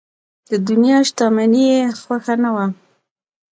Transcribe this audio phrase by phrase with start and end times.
[0.49, 2.65] د دنیا شتمني یې خوښه نه وه.